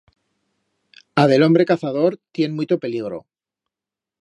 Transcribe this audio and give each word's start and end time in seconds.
A 1.23 1.25
de 1.33 1.37
l'hombre 1.41 1.67
cazador 1.73 2.17
tien 2.39 2.57
muito 2.57 2.81
peligro. 2.87 3.23